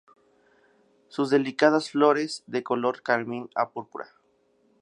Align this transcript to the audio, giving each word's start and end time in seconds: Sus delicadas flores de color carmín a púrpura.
Sus 1.09 1.29
delicadas 1.29 1.91
flores 1.91 2.43
de 2.47 2.63
color 2.63 3.03
carmín 3.03 3.51
a 3.53 3.69
púrpura. 3.69 4.07